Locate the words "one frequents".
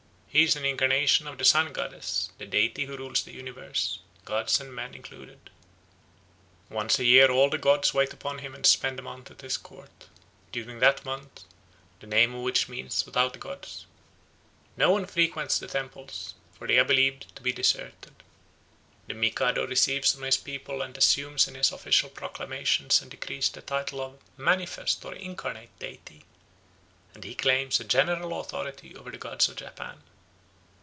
14.91-15.59